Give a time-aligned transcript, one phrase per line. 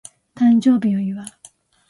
[0.33, 1.27] 誕生日を祝う